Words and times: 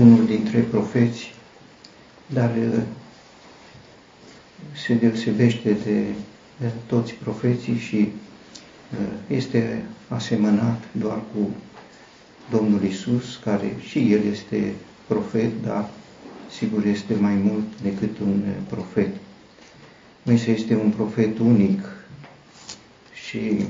unul 0.00 0.26
dintre 0.26 0.60
profeți, 0.60 1.34
dar 2.26 2.50
uh, 2.56 2.82
se 4.86 4.94
deosebește 4.94 5.76
de 5.84 6.04
toți 6.86 7.14
profeții 7.14 7.78
și 7.78 7.96
uh, 7.96 9.06
este 9.26 9.84
asemănat 10.08 10.82
doar 10.92 11.20
cu 11.34 11.50
Domnul 12.50 12.82
Isus, 12.82 13.40
care 13.44 13.76
și 13.80 14.12
El 14.12 14.24
este 14.30 14.72
profet, 15.06 15.62
dar 15.62 15.88
sigur 16.58 16.84
este 16.84 17.14
mai 17.14 17.34
mult 17.34 17.80
decât 17.82 18.18
un 18.18 18.42
profet. 18.68 19.14
Moise 20.22 20.50
este 20.50 20.74
un 20.74 20.90
profet 20.90 21.38
unic 21.38 21.80
și 23.28 23.64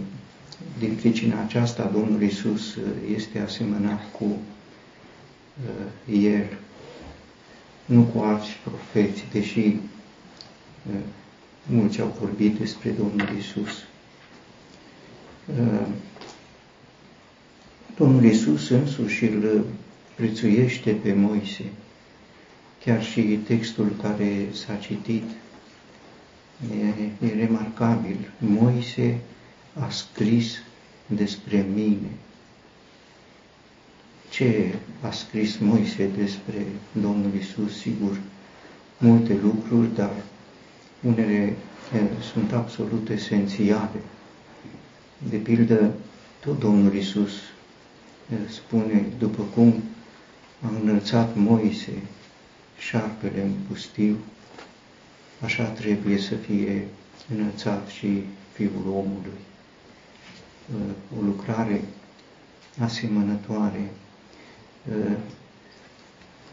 din 0.78 0.94
pricina 0.94 1.40
aceasta 1.42 1.90
Domnul 1.94 2.22
Isus 2.22 2.76
este 3.14 3.38
asemănat 3.38 4.00
cu 4.18 4.24
uh, 4.24 4.36
El, 6.12 6.58
nu 7.84 8.02
cu 8.02 8.18
alți 8.18 8.48
profeți, 8.64 9.24
deși 9.32 9.58
uh, 9.58 11.00
mulți 11.66 12.00
au 12.00 12.16
vorbit 12.20 12.58
despre 12.58 12.90
Domnul 12.90 13.36
Isus. 13.38 13.84
Uh, 15.46 15.86
Domnul 17.96 18.24
Isus 18.24 18.68
însuși 18.68 19.24
îl 19.24 19.64
prețuiește 20.14 20.92
pe 20.92 21.12
Moise. 21.12 21.64
Chiar 22.84 23.04
și 23.04 23.20
textul 23.20 23.92
care 24.02 24.46
s-a 24.52 24.74
citit 24.74 25.24
e, 27.20 27.26
e 27.26 27.34
remarcabil. 27.34 28.32
Moise 28.38 29.18
a 29.80 29.90
scris 29.90 30.62
despre 31.06 31.66
mine. 31.74 32.08
Ce 34.38 34.74
a 35.00 35.10
scris 35.10 35.56
Moise 35.56 36.06
despre 36.16 36.66
Domnul 36.92 37.34
Isus? 37.38 37.78
Sigur, 37.78 38.20
multe 38.98 39.34
lucruri, 39.42 39.94
dar 39.94 40.10
unele 41.02 41.56
sunt 42.32 42.52
absolut 42.52 43.08
esențiale. 43.08 44.00
De 45.30 45.36
pildă, 45.36 45.94
tot 46.40 46.58
Domnul 46.58 46.94
Isus 46.94 47.30
spune, 48.48 49.04
după 49.18 49.42
cum 49.54 49.74
a 50.62 50.68
înălțat 50.82 51.36
Moise 51.36 51.92
șarpele 52.78 53.42
în 53.42 53.52
pustiu, 53.68 54.16
așa 55.44 55.64
trebuie 55.64 56.18
să 56.18 56.34
fie 56.34 56.86
înălțat 57.36 57.88
și 57.88 58.22
Fiul 58.52 58.84
omului. 58.86 59.38
O 61.18 61.22
lucrare 61.24 61.84
asemănătoare. 62.80 63.90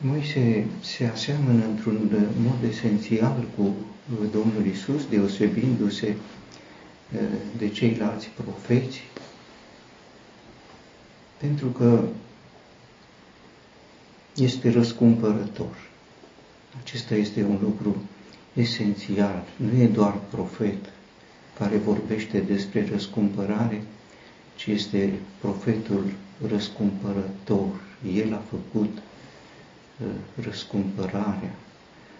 Moise 0.01 0.65
se 0.81 1.05
aseamănă 1.05 1.65
într-un 1.65 2.09
mod 2.37 2.69
esențial 2.69 3.45
cu 3.57 3.73
Domnul 4.31 4.65
Isus, 4.65 5.05
deosebindu-se 5.09 6.15
de 7.57 7.69
ceilalți 7.69 8.29
profeți, 8.29 9.01
pentru 11.37 11.67
că 11.67 12.03
este 14.35 14.71
răscumpărător. 14.71 15.75
Acesta 16.81 17.15
este 17.15 17.43
un 17.43 17.57
lucru 17.61 17.95
esențial. 18.53 19.43
Nu 19.55 19.81
e 19.81 19.87
doar 19.87 20.13
profet 20.29 20.85
care 21.57 21.77
vorbește 21.77 22.39
despre 22.39 22.87
răscumpărare, 22.91 23.81
ci 24.55 24.65
este 24.65 25.13
profetul 25.41 26.03
răscumpărător. 26.47 27.69
El 28.15 28.33
a 28.33 28.41
făcut 28.49 28.97
uh, 28.97 30.07
răscumpărarea. 30.43 31.55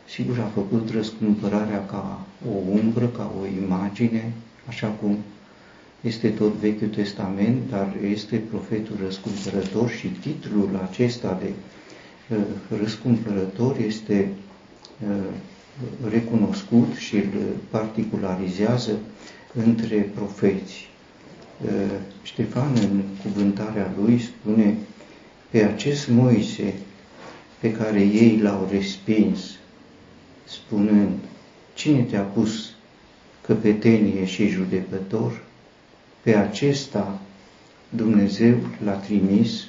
Sigur, 0.08 0.40
a 0.40 0.52
făcut 0.54 0.90
răscumpărarea 0.90 1.86
ca 1.86 2.26
o 2.50 2.54
umbră, 2.72 3.06
ca 3.08 3.32
o 3.42 3.46
imagine, 3.46 4.34
așa 4.68 4.88
cum 4.88 5.18
este 6.02 6.30
tot 6.30 6.54
Vechiul 6.54 6.88
Testament, 6.88 7.70
dar 7.70 7.96
este 8.12 8.42
profetul 8.50 8.96
răscumpărător 9.04 9.90
și 9.90 10.08
titlul 10.08 10.88
acesta 10.90 11.40
de 11.42 11.50
uh, 12.36 12.44
răscumpărător 12.80 13.78
este 13.86 14.30
uh, 15.10 16.10
recunoscut 16.10 16.94
și 16.94 17.16
îl 17.16 17.32
particularizează 17.70 18.92
între 19.66 20.12
profeți. 20.16 20.90
Uh, 21.66 21.72
Ștefan, 22.24 22.72
în 22.82 23.02
cuvântarea 23.22 23.94
lui, 24.02 24.20
spune 24.20 24.78
pe 25.56 25.64
acest 25.64 26.08
Moise 26.08 26.74
pe 27.60 27.72
care 27.72 28.00
ei 28.00 28.40
l-au 28.42 28.68
respins, 28.72 29.40
spunând, 30.46 31.18
cine 31.74 32.02
te-a 32.02 32.22
pus 32.22 32.70
căpetenie 33.42 34.26
și 34.26 34.48
judecător? 34.48 35.44
Pe 36.22 36.36
acesta 36.36 37.20
Dumnezeu 37.90 38.56
l-a 38.84 38.92
trimis 38.92 39.68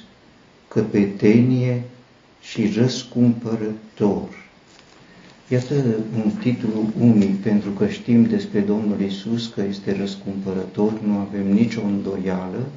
căpetenie 0.67 1.83
și 2.41 2.71
răscumpărător. 2.75 4.27
Iată 5.47 5.73
un 6.15 6.31
titlu 6.39 6.89
unic, 6.99 7.41
pentru 7.41 7.69
că 7.69 7.87
știm 7.87 8.23
despre 8.23 8.59
Domnul 8.59 9.01
Isus 9.01 9.47
că 9.47 9.61
este 9.61 9.95
răscumpărător, 9.99 10.99
nu 11.01 11.17
avem 11.17 11.51
nicio 11.51 11.81
îndoială. 11.81 12.67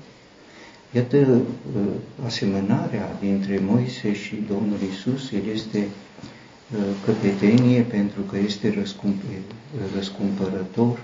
Iată 0.93 1.17
uh, 1.17 1.43
asemănarea 2.25 3.17
dintre 3.21 3.59
Moise 3.59 4.15
și 4.15 4.45
Domnul 4.49 4.78
Isus, 4.93 5.31
el 5.31 5.47
este 5.53 5.78
uh, 5.78 6.78
căpetenie 7.05 7.81
pentru 7.81 8.21
că 8.21 8.37
este 8.39 8.87
răscumpărător, 9.95 11.00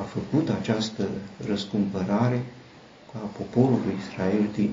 a 0.00 0.02
făcut 0.02 0.48
această 0.48 1.08
răscumpărare 1.46 2.42
a 3.12 3.18
poporului 3.18 3.94
Israel 4.08 4.48
din 4.54 4.70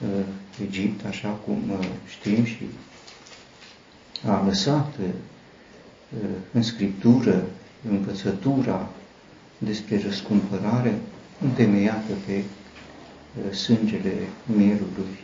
uh, 0.00 0.24
Egipt, 0.62 1.04
așa 1.04 1.28
cum 1.28 1.62
uh, 1.70 1.86
știm 2.08 2.44
și 2.44 2.66
a 4.26 4.44
lăsat 4.46 4.94
uh, 5.00 5.08
în 6.52 6.62
Scriptură 6.62 7.44
învățătura 7.90 8.88
despre 9.58 10.00
răscumpărare 10.06 10.98
întemeiată 11.42 12.12
pe 12.26 12.32
uh, 12.32 12.44
sângele 13.52 14.12
mielului 14.46 15.16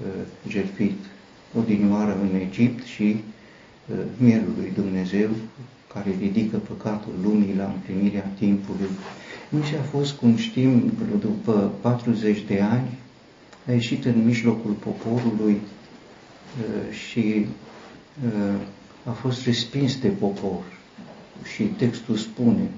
uh, 0.00 0.06
jertfit 0.48 0.98
odinioară 1.58 2.18
în 2.22 2.40
Egipt 2.40 2.84
și 2.84 3.16
uh, 3.90 3.96
mielul 4.16 4.70
Dumnezeu 4.74 5.28
care 5.94 6.16
ridică 6.20 6.56
păcatul 6.56 7.12
lumii 7.22 7.54
la 7.56 7.64
împlinirea 7.64 8.30
timpului. 8.38 8.88
Moise 9.48 9.76
a 9.76 9.82
fost, 9.82 10.12
cum 10.12 10.36
știm, 10.36 10.92
după 11.20 11.72
40 11.80 12.44
de 12.46 12.60
ani, 12.60 12.98
a 13.68 13.72
ieșit 13.72 14.04
în 14.04 14.24
mijlocul 14.24 14.70
poporului 14.70 15.52
uh, 15.52 16.94
și 16.94 17.46
uh, 18.24 18.60
a 19.04 19.10
fost 19.10 19.44
respins 19.44 19.98
de 20.00 20.08
popor. 20.08 20.62
Și 21.54 21.62
textul 21.62 22.16
spune, 22.16 22.68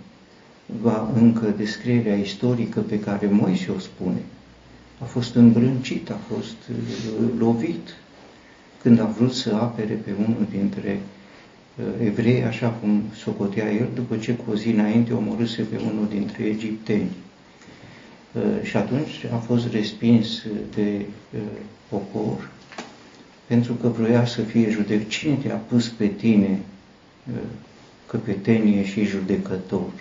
va 0.83 1.10
încă 1.15 1.54
descrierea 1.56 2.16
istorică 2.16 2.81
pe 2.81 3.00
care 3.00 3.27
Moise 3.27 3.71
o 3.71 3.78
spune. 3.78 4.22
A 4.99 5.05
fost 5.05 5.34
îmbrâncit, 5.34 6.11
a 6.11 6.19
fost 6.34 6.57
uh, 6.71 7.29
lovit 7.39 7.97
când 8.83 9.01
a 9.01 9.05
vrut 9.05 9.33
să 9.33 9.55
apere 9.55 9.95
pe 9.95 10.11
unul 10.19 10.47
dintre 10.51 11.01
Uh, 11.79 11.84
evrei, 12.07 12.43
așa 12.43 12.69
cum 12.69 13.03
socotea 13.15 13.73
el, 13.73 13.89
după 13.95 14.17
ce 14.17 14.34
cu 14.34 14.51
o 14.51 14.55
zi 14.55 14.69
înainte 14.69 15.12
omorâse 15.12 15.62
pe 15.62 15.77
unul 15.77 16.09
dintre 16.09 16.45
egipteni. 16.45 17.11
Uh, 18.33 18.43
și 18.62 18.77
atunci 18.77 19.25
a 19.33 19.37
fost 19.37 19.73
respins 19.73 20.43
de 20.75 21.07
uh, 21.34 21.41
popor 21.89 22.51
pentru 23.47 23.72
că 23.72 23.89
vroia 23.89 24.27
să 24.27 24.41
fie 24.41 24.71
judec. 24.71 25.09
Cine 25.09 25.34
te-a 25.34 25.54
pus 25.54 25.89
pe 25.89 26.07
tine 26.07 26.59
căpetenie 28.07 28.84
și 28.84 29.04
judecător? 29.04 29.93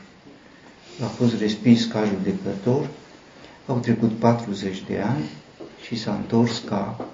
A 1.03 1.05
fost 1.05 1.39
respins 1.39 1.85
ca 1.85 2.03
judecător, 2.03 2.87
au 3.67 3.77
trecut 3.77 4.11
40 4.11 4.83
de 4.87 4.99
ani 4.99 5.29
și 5.85 5.99
s-a 5.99 6.15
întors 6.15 6.63
ca 6.65 7.07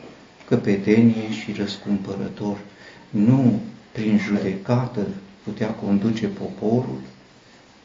căpetenie 0.47 1.31
și 1.31 1.51
răscumpărător. 1.51 2.57
Nu 3.09 3.61
prin 3.91 4.17
judecată 4.17 5.07
putea 5.43 5.69
conduce 5.69 6.27
poporul, 6.27 6.99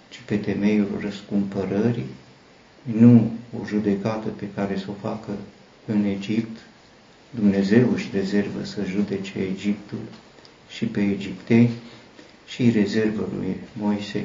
ci 0.08 0.20
pe 0.24 0.36
temeiul 0.36 0.98
răscumpărării, 1.00 2.06
nu 2.82 3.30
o 3.60 3.66
judecată 3.66 4.28
pe 4.28 4.44
care 4.54 4.78
să 4.78 4.86
o 4.88 5.08
facă 5.08 5.30
în 5.86 6.04
Egipt. 6.04 6.58
Dumnezeu 7.30 7.92
își 7.92 8.08
rezervă 8.12 8.64
să 8.64 8.84
judece 8.84 9.38
Egiptul 9.38 9.98
și 10.68 10.84
pe 10.84 11.00
egipteni 11.00 11.70
și 12.46 12.70
rezervă 12.70 13.28
lui 13.36 13.56
Moise 13.72 14.18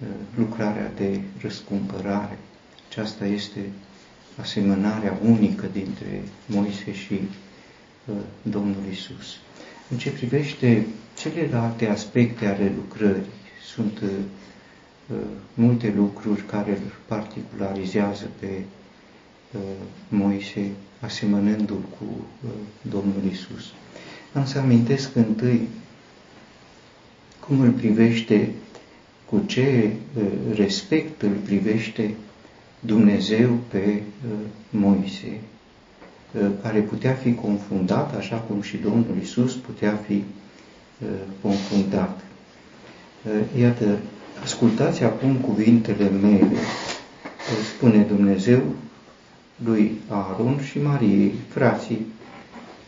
uh, 0.00 0.06
lucrarea 0.36 0.92
de 0.96 1.20
răscumpărare. 1.40 2.38
Aceasta 2.98 3.26
este 3.26 3.60
asemănarea 4.40 5.18
unică 5.24 5.66
dintre 5.72 6.22
Moise 6.46 6.92
și 6.92 7.20
Domnul 8.42 8.82
Isus. 8.90 9.36
În 9.90 9.98
ce 9.98 10.10
privește 10.10 10.86
celelalte 11.16 11.86
aspecte 11.86 12.46
ale 12.46 12.72
lucrării, 12.76 13.22
sunt 13.74 14.02
multe 15.54 15.92
lucruri 15.96 16.42
care 16.42 16.70
îl 16.70 16.92
particularizează 17.06 18.26
pe 18.38 18.48
Moise, 20.08 20.70
asemănându-l 21.00 21.82
cu 21.98 22.24
Domnul 22.82 23.22
Isus. 23.30 23.64
Am 24.34 24.46
să 24.46 24.58
amintesc 24.58 25.16
întâi 25.16 25.68
cum 27.40 27.60
îl 27.60 27.70
privește, 27.70 28.52
cu 29.24 29.42
ce 29.46 29.90
respect 30.54 31.22
îl 31.22 31.34
privește 31.44 32.14
Dumnezeu 32.80 33.58
pe 33.68 34.02
Moise, 34.70 35.40
care 36.62 36.80
putea 36.80 37.12
fi 37.12 37.34
confundat, 37.34 38.16
așa 38.16 38.36
cum 38.36 38.60
și 38.60 38.76
Domnul 38.76 39.16
Isus 39.22 39.54
putea 39.54 40.00
fi 40.06 40.24
confundat. 41.40 42.20
Iată, 43.58 43.98
ascultați 44.42 45.02
acum 45.04 45.34
cuvintele 45.34 46.10
mele, 46.10 46.56
spune 47.76 48.02
Dumnezeu 48.02 48.62
lui 49.64 50.00
Aaron 50.08 50.60
și 50.62 50.82
Mariei, 50.82 51.34
frații 51.48 52.06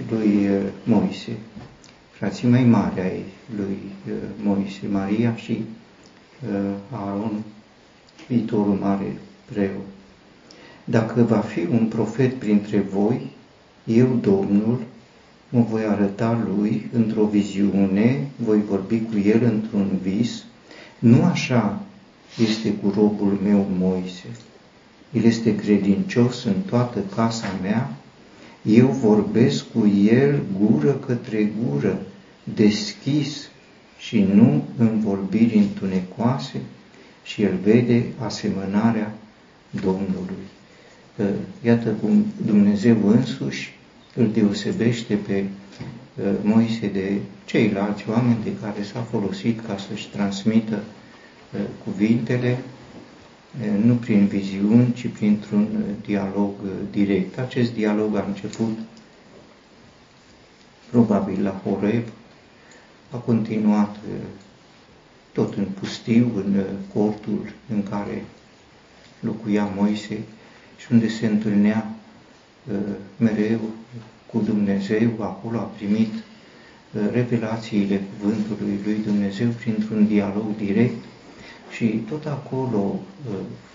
lui 0.08 0.48
Moise 0.84 1.37
frații 2.20 2.48
mai 2.48 2.64
mari 2.64 3.00
ai 3.00 3.25
lui 3.56 3.78
uh, 4.06 4.12
Moise, 4.42 4.81
Maria 4.90 5.37
și 5.37 5.64
uh, 6.52 6.75
Aaron, 6.90 7.42
viitorul 8.28 8.75
mare 8.75 9.16
preot. 9.52 9.87
Dacă 10.85 11.23
va 11.23 11.38
fi 11.38 11.67
un 11.70 11.87
profet 11.87 12.35
printre 12.35 12.79
voi, 12.79 13.31
eu, 13.85 14.19
Domnul, 14.20 14.82
mă 15.49 15.64
voi 15.70 15.85
arăta 15.85 16.47
lui 16.55 16.88
într-o 16.93 17.25
viziune, 17.25 18.26
voi 18.37 18.62
vorbi 18.69 19.00
cu 19.00 19.19
el 19.19 19.43
într-un 19.43 19.99
vis. 20.02 20.44
Nu 20.99 21.25
așa 21.25 21.81
este 22.38 22.73
cu 22.73 22.93
robul 22.94 23.38
meu 23.43 23.67
Moise. 23.79 24.26
El 25.12 25.25
este 25.25 25.56
credincios 25.56 26.44
în 26.44 26.61
toată 26.67 26.99
casa 27.14 27.47
mea, 27.62 27.91
eu 28.62 28.87
vorbesc 28.87 29.64
cu 29.73 29.87
el 30.06 30.43
gură 30.61 30.93
către 30.93 31.52
gură 31.64 31.99
deschis 32.55 33.49
și 33.99 34.26
nu 34.35 34.64
în 34.76 35.00
vorbiri 35.00 35.56
întunecoase 35.56 36.61
și 37.23 37.43
el 37.43 37.58
vede 37.62 38.05
asemănarea 38.19 39.14
Domnului. 39.70 40.44
Iată 41.64 41.90
cum 41.90 42.25
Dumnezeu 42.46 43.08
însuși 43.08 43.78
îl 44.14 44.31
deosebește 44.32 45.14
pe 45.14 45.44
Moise 46.43 46.87
de 46.87 47.19
ceilalți 47.44 48.05
oameni 48.08 48.43
de 48.44 48.56
care 48.62 48.82
s-a 48.82 49.00
folosit 49.00 49.67
ca 49.67 49.76
să-și 49.88 50.08
transmită 50.08 50.82
cuvintele, 51.84 52.58
nu 53.84 53.94
prin 53.94 54.26
viziuni, 54.26 54.93
ci 54.93 55.08
printr-un 55.08 55.69
dialog 56.06 56.50
direct. 56.90 57.38
Acest 57.38 57.73
dialog 57.73 58.16
a 58.16 58.25
început 58.28 58.78
probabil 60.90 61.43
la 61.43 61.62
Horeb, 61.64 62.02
a 63.11 63.16
continuat 63.16 63.96
tot 65.32 65.55
în 65.55 65.64
pustiu, 65.81 66.32
în 66.34 66.64
cortul 66.93 67.52
în 67.73 67.82
care 67.82 68.25
locuia 69.20 69.70
Moise 69.76 70.19
și 70.76 70.87
unde 70.93 71.08
se 71.08 71.26
întâlnea 71.26 71.94
mereu 73.17 73.61
cu 74.26 74.38
Dumnezeu, 74.38 75.11
acolo 75.19 75.58
a 75.58 75.70
primit 75.76 76.12
revelațiile 77.12 78.00
cuvântului 78.19 78.78
lui 78.84 78.99
Dumnezeu 79.05 79.49
printr-un 79.49 80.06
dialog 80.06 80.56
direct 80.56 81.05
și 81.70 81.87
tot 81.87 82.26
acolo 82.26 83.00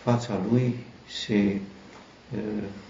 fața 0.03 0.39
lui 0.51 0.75
se 1.23 1.59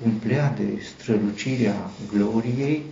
umplea 0.05 0.53
de 0.57 0.81
strălucirea 0.81 1.89
gloriei 2.13 2.83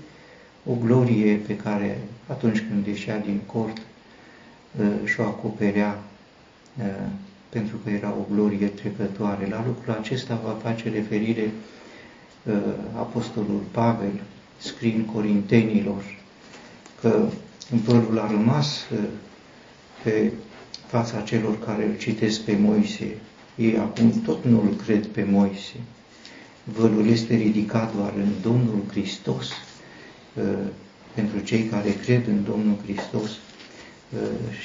o 0.65 0.73
glorie 0.85 1.35
pe 1.35 1.55
care 1.55 1.99
atunci 2.27 2.59
când 2.59 2.87
ieșea 2.87 3.19
din 3.19 3.39
cort 3.45 3.77
uh, 3.77 4.85
și-o 5.05 5.23
acoperea 5.23 5.99
uh, 6.77 7.09
pentru 7.53 7.77
că 7.83 7.89
era 7.89 8.09
o 8.19 8.33
glorie 8.33 8.67
trecătoare. 8.67 9.47
La 9.49 9.63
lucrul 9.67 9.93
acesta 9.93 10.41
va 10.45 10.57
face 10.61 10.89
referire 10.89 11.51
uh, 12.43 12.53
Apostolul 12.95 13.61
Pavel, 13.71 14.21
scriind 14.57 15.05
Corintenilor, 15.13 16.03
că 17.01 17.25
părul 17.85 18.19
a 18.19 18.27
rămas 18.31 18.85
pe 20.03 20.31
fața 20.87 21.21
celor 21.21 21.59
care 21.59 21.85
îl 21.85 21.97
citesc 21.97 22.41
pe 22.41 22.57
Moise. 22.59 23.17
Ei 23.55 23.77
acum 23.77 24.21
tot 24.25 24.43
nu 24.45 24.61
îl 24.61 24.75
cred 24.85 25.05
pe 25.05 25.23
Moise. 25.29 25.75
Vălul 26.63 27.07
este 27.07 27.35
ridicat 27.35 27.95
doar 27.95 28.13
în 28.17 28.29
Domnul 28.41 28.83
Hristos, 28.91 29.49
pentru 31.13 31.39
cei 31.39 31.63
care 31.63 31.89
cred 31.91 32.27
în 32.27 32.43
Domnul 32.43 32.75
Hristos 32.83 33.29
uh, 33.29 33.52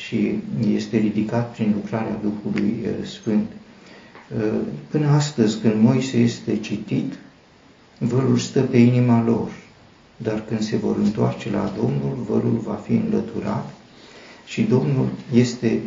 și 0.07 0.39
este 0.75 0.97
ridicat 0.97 1.53
prin 1.53 1.73
lucrarea 1.75 2.21
Duhului 2.23 2.75
uh, 2.83 3.07
Sfânt. 3.07 3.47
Uh, 4.37 4.59
până 4.91 5.09
astăzi, 5.09 5.59
când 5.59 5.83
Moise 5.83 6.17
este 6.17 6.57
citit, 6.57 7.19
vărul 7.99 8.37
stă 8.37 8.61
pe 8.61 8.77
inima 8.77 9.25
lor, 9.25 9.51
dar 10.17 10.45
când 10.45 10.61
se 10.61 10.77
vor 10.77 10.97
întoarce 10.97 11.51
la 11.51 11.73
Domnul, 11.77 12.27
vărul 12.29 12.61
va 12.65 12.75
fi 12.75 12.93
înlăturat 12.93 13.75
și 14.47 14.63
Domnul 14.63 15.09
este 15.33 15.81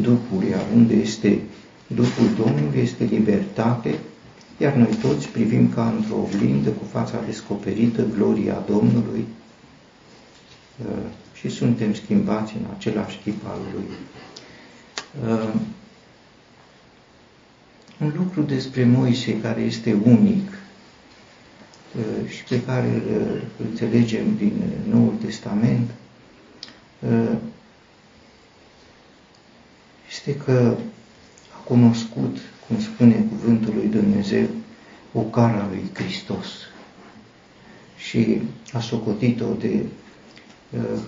Duhul, 0.00 0.42
iar 0.50 0.62
unde 0.74 0.94
este 0.94 1.40
Duhul 1.86 2.28
Domnului 2.36 2.80
este 2.80 3.04
libertate, 3.04 3.94
iar 4.58 4.74
noi 4.74 4.98
toți 5.02 5.28
privim 5.28 5.68
ca 5.68 5.94
într-o 5.96 6.16
oglindă 6.16 6.70
cu 6.70 6.84
fața 6.90 7.20
descoperită 7.26 8.04
gloria 8.16 8.64
Domnului 8.68 9.24
uh, 10.78 10.96
și 11.38 11.48
suntem 11.48 11.94
schimbați 11.94 12.56
în 12.56 12.66
același 12.76 13.18
chip 13.18 13.46
al 13.46 13.58
Lui. 13.72 13.84
Uh, 15.30 15.54
un 18.00 18.12
lucru 18.16 18.42
despre 18.42 18.84
Moise 18.84 19.40
care 19.40 19.60
este 19.60 19.92
unic 20.04 20.50
uh, 21.96 22.30
și 22.30 22.44
pe 22.44 22.62
care 22.62 22.88
îl 22.88 23.42
înțelegem 23.68 24.36
din 24.36 24.62
Noul 24.90 25.14
Testament 25.24 25.90
este 30.08 30.36
că 30.36 30.76
a 31.58 31.62
cunoscut 31.64 32.36
cum 32.66 32.80
spune 32.80 33.26
cuvântul 33.28 33.74
lui 33.74 33.86
Dumnezeu, 33.86 34.46
o 35.12 35.20
cara 35.20 35.68
lui 35.70 35.90
Hristos. 35.94 36.46
Și 37.96 38.40
a 38.72 38.80
socotit-o 38.80 39.52
de 39.58 39.68
uh, 39.74 39.88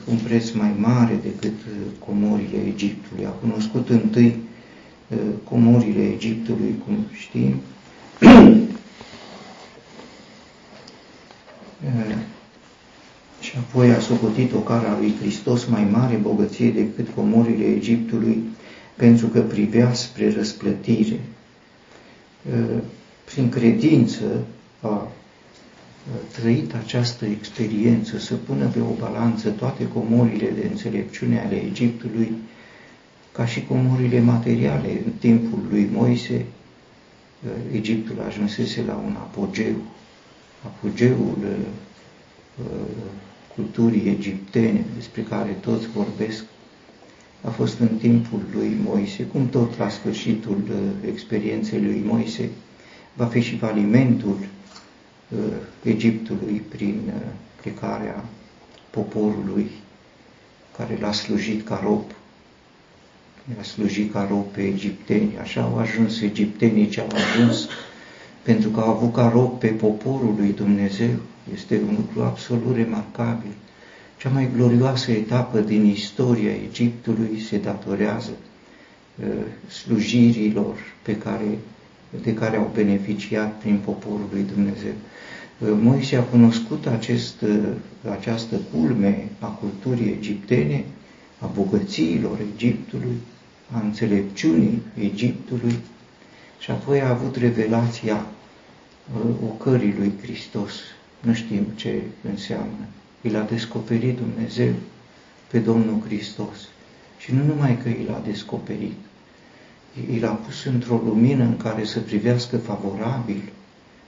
un 0.05 0.17
preț 0.17 0.51
mai 0.51 0.75
mare 0.79 1.19
decât 1.23 1.53
uh, 1.53 1.75
comorile 1.99 2.59
Egiptului. 2.67 3.25
A 3.27 3.29
cunoscut 3.29 3.89
întâi 3.89 4.37
uh, 5.09 5.19
comorile 5.45 6.03
Egiptului, 6.03 6.75
cum 6.85 6.97
știm, 7.13 7.61
uh, 11.85 12.17
și 13.41 13.53
apoi 13.57 13.91
a 13.91 14.01
socotit 14.01 14.53
o 14.53 14.59
cara 14.59 14.97
lui 14.99 15.15
Hristos 15.21 15.65
mai 15.65 15.85
mare 15.91 16.15
bogăție 16.17 16.71
decât 16.71 17.09
comorile 17.15 17.65
Egiptului, 17.65 18.43
pentru 18.97 19.27
că 19.27 19.41
privea 19.41 19.93
spre 19.95 20.33
răsplătire 20.33 21.21
prin 23.25 23.49
credință 23.49 24.25
a 24.81 25.09
trăit 26.33 26.75
această 26.75 27.25
experiență, 27.25 28.19
să 28.19 28.35
pună 28.35 28.67
pe 28.67 28.81
o 28.81 28.93
balanță 28.99 29.51
toate 29.51 29.89
comorile 29.89 30.51
de 30.61 30.67
înțelepciune 30.71 31.41
ale 31.41 31.55
Egiptului, 31.65 32.33
ca 33.33 33.47
și 33.47 33.65
comorile 33.65 34.21
materiale. 34.21 35.03
În 35.05 35.13
timpul 35.19 35.59
lui 35.71 35.89
Moise, 35.93 36.45
Egiptul 37.73 38.21
ajunsese 38.27 38.83
la 38.87 38.95
un 38.95 39.17
apogeu, 39.19 39.75
apogeul 40.65 41.37
culturii 43.55 44.09
egiptene, 44.11 44.85
despre 44.97 45.23
care 45.23 45.51
toți 45.51 45.89
vorbesc, 45.89 46.45
a 47.43 47.51
fost 47.51 47.79
în 47.79 47.97
timpul 47.97 48.41
lui 48.55 48.77
Moise, 48.85 49.23
cum 49.23 49.49
tot 49.49 49.79
la 49.79 49.89
sfârșitul 49.89 50.63
uh, 50.71 51.09
experienței 51.09 51.81
lui 51.83 52.03
Moise 52.07 52.49
va 53.15 53.25
fi 53.25 53.41
și 53.41 53.57
falimentul 53.57 54.37
uh, 54.41 54.60
Egiptului 55.83 56.63
prin 56.69 57.01
uh, 57.07 57.33
plecarea 57.61 58.25
poporului 58.91 59.71
care 60.77 60.99
l-a 61.01 61.13
slujit 61.13 61.67
ca 61.67 61.81
rob. 61.85 62.05
L-a 63.57 63.63
slujit 63.63 64.13
ca 64.13 64.27
rob 64.31 64.45
pe 64.45 64.63
egipteni. 64.63 65.39
Așa 65.41 65.63
au 65.63 65.79
ajuns 65.79 66.21
egiptenii 66.21 66.89
ce 66.89 67.01
au 67.01 67.09
ajuns 67.15 67.69
pentru 68.43 68.69
că 68.71 68.81
au 68.81 68.89
avut 68.89 69.13
ca 69.13 69.29
rob 69.29 69.59
pe 69.59 69.67
poporul 69.67 70.35
lui 70.39 70.53
Dumnezeu. 70.53 71.17
Este 71.55 71.81
un 71.89 71.95
lucru 71.97 72.23
absolut 72.23 72.77
remarcabil. 72.77 73.53
Cea 74.19 74.29
mai 74.29 74.49
glorioasă 74.57 75.11
etapă 75.11 75.61
din 75.61 75.85
istoria 75.85 76.53
Egiptului 76.53 77.41
se 77.41 77.59
datorează 77.59 78.31
slujirilor 79.69 80.77
pe 81.03 81.17
care, 81.17 81.59
de 82.23 82.35
care 82.35 82.57
au 82.57 82.71
beneficiat 82.75 83.59
prin 83.59 83.81
poporul 83.85 84.29
lui 84.33 84.45
Dumnezeu. 84.55 84.93
Moise 85.63 86.17
a 86.17 86.23
cunoscut 86.23 86.87
acest, 86.87 87.45
această 88.11 88.57
culme 88.73 89.29
a 89.39 89.47
culturii 89.47 90.13
egiptene, 90.13 90.85
a 91.39 91.47
bogățiilor 91.47 92.39
Egiptului, 92.55 93.17
a 93.73 93.81
înțelepciunii 93.81 94.83
Egiptului 94.99 95.79
și 96.59 96.71
apoi 96.71 97.01
a 97.01 97.09
avut 97.09 97.37
revelația 97.37 98.15
uh, 98.15 99.31
ocării 99.45 99.95
lui 99.99 100.13
Hristos. 100.23 100.73
Nu 101.21 101.33
știm 101.33 101.67
ce 101.75 102.01
înseamnă. 102.31 102.87
El 103.23 103.37
a 103.37 103.43
descoperit 103.43 104.17
Dumnezeu 104.17 104.73
pe 105.51 105.59
Domnul 105.59 106.03
Hristos. 106.07 106.57
Și 107.19 107.35
nu 107.35 107.45
numai 107.45 107.79
că 107.83 107.89
el 107.89 108.15
a 108.15 108.23
descoperit, 108.27 108.97
el 110.17 110.27
a 110.27 110.33
pus 110.33 110.65
într-o 110.65 111.01
lumină 111.05 111.45
în 111.45 111.57
care 111.57 111.85
să 111.85 112.01
privească 112.01 112.57
favorabil, 112.59 113.43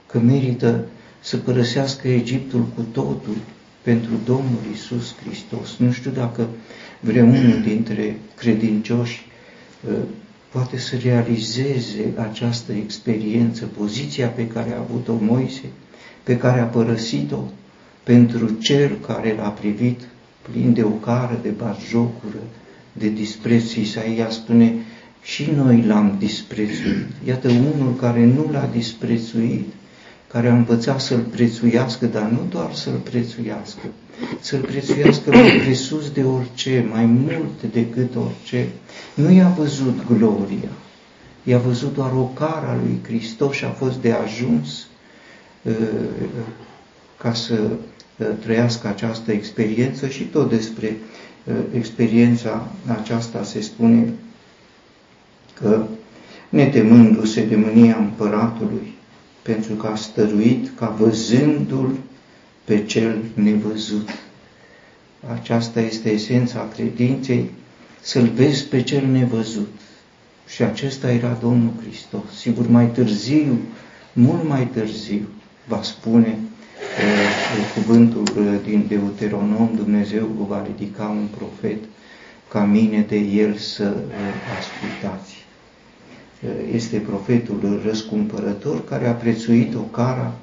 că 0.05 0.19
merită 0.19 0.85
să 1.23 1.37
părăsească 1.37 2.07
Egiptul 2.07 2.65
cu 2.75 2.81
totul 2.91 3.35
pentru 3.81 4.11
Domnul 4.25 4.59
Isus 4.73 5.15
Hristos. 5.25 5.75
Nu 5.77 5.91
știu 5.91 6.11
dacă 6.11 6.47
vreunul 6.99 7.61
dintre 7.61 8.19
credincioși 8.35 9.25
uh, 9.87 9.93
poate 10.49 10.77
să 10.77 10.95
realizeze 11.03 12.13
această 12.29 12.71
experiență, 12.71 13.65
poziția 13.65 14.27
pe 14.27 14.47
care 14.47 14.73
a 14.73 14.79
avut-o 14.79 15.13
Moise, 15.19 15.65
pe 16.23 16.37
care 16.37 16.59
a 16.59 16.65
părăsit-o 16.65 17.43
pentru 18.03 18.49
cel 18.49 18.97
care 19.07 19.35
l-a 19.37 19.49
privit 19.49 19.99
plin 20.51 20.73
de 20.73 20.83
ocară, 20.83 21.39
de 21.41 21.49
batjocură, 21.49 22.43
de 22.93 23.09
dispreț. 23.09 23.71
Isaia 23.71 24.29
spune, 24.29 24.73
și 25.23 25.51
noi 25.55 25.81
l-am 25.81 26.15
disprețuit. 26.19 27.07
Iată 27.27 27.49
unul 27.49 27.95
care 27.95 28.25
nu 28.25 28.49
l-a 28.51 28.69
disprețuit, 28.73 29.65
care 30.33 30.49
a 30.49 30.53
învățat 30.53 31.01
să-l 31.01 31.19
prețuiască, 31.19 32.05
dar 32.05 32.29
nu 32.29 32.45
doar 32.49 32.73
să-l 32.73 32.99
prețuiască, 33.03 33.81
să-l 34.39 34.59
prețuiască 34.59 35.29
mai 35.29 35.61
presus 35.63 36.11
de 36.11 36.23
orice, 36.23 36.87
mai 36.91 37.05
mult 37.05 37.63
decât 37.71 38.15
orice. 38.15 38.67
Nu 39.13 39.31
i-a 39.31 39.47
văzut 39.47 40.05
gloria, 40.07 40.69
i-a 41.43 41.57
văzut 41.57 41.93
doar 41.93 42.11
o 42.11 42.23
cara 42.23 42.77
lui 42.83 42.99
Hristos 43.03 43.55
și 43.55 43.65
a 43.65 43.69
fost 43.69 43.97
de 43.97 44.11
ajuns 44.11 44.87
uh, 45.61 45.73
ca 47.17 47.33
să 47.33 47.53
uh, 48.17 48.27
trăiască 48.39 48.87
această 48.87 49.31
experiență 49.31 50.07
și 50.07 50.23
tot 50.23 50.49
despre 50.49 50.97
uh, 51.43 51.53
experiența 51.75 52.67
aceasta 52.99 53.43
se 53.43 53.61
spune 53.61 54.13
că 55.53 55.85
netemându-se 56.49 57.45
de 57.45 57.55
mânia 57.55 57.97
împăratului, 57.97 58.93
pentru 59.43 59.73
că 59.73 59.87
a 59.87 59.95
stăruit 59.95 60.71
ca 60.77 60.87
văzându-l 60.89 61.95
pe 62.63 62.83
cel 62.85 63.23
nevăzut. 63.33 64.09
Aceasta 65.33 65.79
este 65.81 66.09
esența 66.11 66.67
credinței, 66.73 67.49
să-L 68.01 68.27
vezi 68.35 68.65
pe 68.65 68.81
cel 68.81 69.05
nevăzut. 69.05 69.69
Și 70.47 70.63
acesta 70.63 71.11
era 71.11 71.37
Domnul 71.41 71.71
Hristos. 71.81 72.39
Sigur, 72.39 72.67
mai 72.67 72.87
târziu, 72.87 73.59
mult 74.13 74.47
mai 74.47 74.67
târziu, 74.67 75.27
va 75.67 75.81
spune 75.81 76.37
uh, 76.37 77.73
cuvântul 77.73 78.23
uh, 78.37 78.59
din 78.65 78.85
Deuteronom, 78.87 79.69
Dumnezeu 79.75 80.45
va 80.47 80.63
ridica 80.65 81.03
un 81.03 81.27
profet 81.37 81.77
ca 82.49 82.63
mine 82.63 83.05
de 83.07 83.17
el 83.17 83.55
să 83.55 83.93
uh, 84.07 84.13
ascultați. 84.59 85.32
Uh, 86.43 86.49
este 86.73 86.97
profetul 86.97 87.81
răscumpărător 87.85 88.85
care 88.85 89.07
a 89.07 89.11
prețuit 89.11 89.75
o 89.75 89.79
cara 89.79 90.33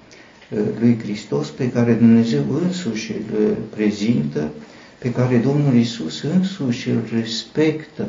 uh, 0.51 0.59
lui 0.79 0.99
Hristos 0.99 1.49
pe 1.49 1.71
care 1.71 1.93
Dumnezeu 1.93 2.43
însuși 2.65 3.13
îl 3.13 3.57
prezintă, 3.75 4.49
pe 4.99 5.13
care 5.13 5.37
Domnul 5.37 5.75
Isus 5.75 6.23
însuși 6.23 6.89
îl 6.89 7.03
respectă. 7.13 8.09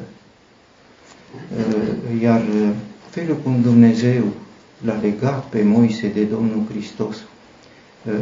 Uh, 1.57 2.21
iar 2.21 2.41
felul 3.10 3.36
cum 3.36 3.62
Dumnezeu 3.62 4.24
l-a 4.86 5.00
legat 5.01 5.45
pe 5.45 5.63
Moise 5.63 6.07
de 6.07 6.24
Domnul 6.24 6.65
Hristos 6.69 7.17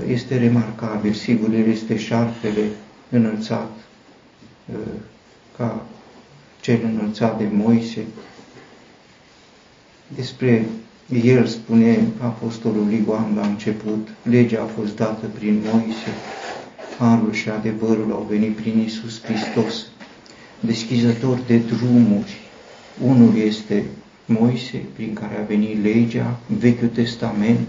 este 0.08 0.38
remarcabil. 0.38 1.14
Sigur, 1.14 1.54
el 1.54 1.68
este 1.68 1.98
șarpele 1.98 2.62
înălțat 3.10 3.72
ca 5.58 5.86
cel 6.62 6.80
înălțat 6.84 7.38
de 7.38 7.48
Moise, 7.52 8.06
despre 10.16 10.66
el 11.24 11.46
spune 11.46 12.00
Apostolul 12.20 12.92
Ioan 13.06 13.36
la 13.36 13.48
început, 13.48 14.08
legea 14.24 14.62
a 14.62 14.80
fost 14.80 14.96
dată 14.96 15.26
prin 15.40 15.62
Moise, 15.72 16.14
harul 16.98 17.34
și 17.34 17.50
adevărul 17.50 18.12
au 18.12 18.26
venit 18.30 18.56
prin 18.56 18.84
Isus 18.86 19.22
Hristos, 19.24 19.86
deschizător 20.60 21.40
de 21.48 21.58
drumuri. 21.58 22.38
Unul 23.06 23.38
este 23.38 23.84
Moise, 24.26 24.82
prin 24.94 25.14
care 25.14 25.38
a 25.40 25.46
venit 25.46 25.84
legea, 25.84 26.40
Vechiul 26.60 26.88
Testament, 26.88 27.68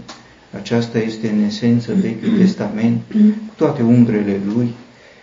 aceasta 0.57 0.99
este 0.99 1.29
în 1.29 1.43
esență 1.43 1.93
Vechiul 1.93 2.37
Testament, 2.37 3.01
cu 3.47 3.53
toate 3.55 3.81
umbrele 3.81 4.39
lui 4.53 4.73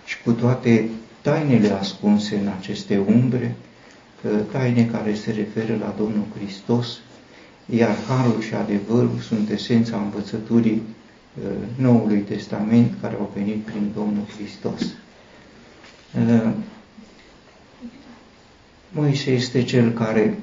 și 0.04 0.22
cu 0.24 0.32
toate 0.32 0.88
tainele 1.20 1.70
ascunse 1.70 2.36
în 2.42 2.48
aceste 2.58 3.02
umbre, 3.16 3.54
taine 4.52 4.88
care 4.92 5.14
se 5.14 5.30
referă 5.30 5.78
la 5.80 5.94
Domnul 5.98 6.24
Hristos, 6.36 6.98
iar 7.70 7.96
Harul 8.08 8.40
și 8.40 8.54
adevărul 8.54 9.18
sunt 9.18 9.50
esența 9.50 9.96
învățăturii 9.96 10.82
uh, 11.42 11.50
Noului 11.76 12.18
Testament 12.18 12.94
care 13.00 13.14
au 13.14 13.32
venit 13.34 13.62
prin 13.64 13.90
Domnul 13.94 14.24
Hristos. 14.36 14.80
Uh, 16.28 16.50
Moise 18.92 19.30
este 19.30 19.62
cel 19.62 19.90
care 19.90 20.38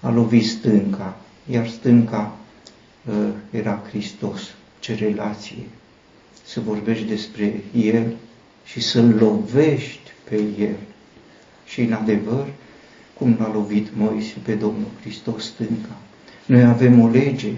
a 0.00 0.10
lovit 0.10 0.46
stânca, 0.46 1.16
iar 1.50 1.68
stânca 1.68 2.36
uh, 3.08 3.28
era 3.50 3.82
Hristos. 3.88 4.40
Ce 4.78 4.94
relație! 4.94 5.62
Să 6.44 6.60
vorbești 6.60 7.04
despre 7.04 7.62
El 7.74 8.16
și 8.64 8.80
să-L 8.80 9.14
lovești 9.18 10.10
pe 10.24 10.42
El. 10.58 10.76
Și 11.64 11.80
în 11.80 11.92
adevăr, 11.92 12.46
cum 13.14 13.36
l-a 13.38 13.52
lovit 13.52 13.88
Moise 13.96 14.34
pe 14.42 14.54
Domnul 14.54 14.88
Hristos 15.00 15.44
stânca, 15.44 15.96
noi 16.50 16.64
avem 16.64 17.00
o 17.00 17.08
lege 17.08 17.52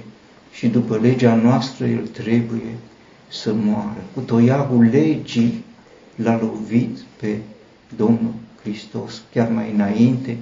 și 0.52 0.68
după 0.68 0.99
legea 0.99 1.34
noastră 1.34 1.87
el 1.87 2.06
trebuie 2.06 2.76
să 3.28 3.52
moară. 3.52 4.04
Cu 4.14 4.20
toiagul 4.20 4.84
legii 4.84 5.64
l-a 6.16 6.40
lovit 6.40 6.99
pe 7.20 7.38
Domnul 7.96 8.32
Hristos, 8.62 9.22
chiar 9.32 9.49
mai 9.49 9.70
înainte 9.75 10.37